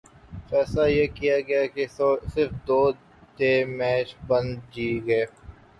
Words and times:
فیصلہ 0.49 0.85
یہ 0.87 1.05
کیا 1.15 1.35
گیا 1.47 1.65
کہہ 1.75 1.93
صرف 2.33 2.51
دو 2.67 2.81
ڈے 3.37 3.53
میٹھ 3.77 4.11
بن 4.27 4.45
ج 4.71 4.75
گے 5.07 5.23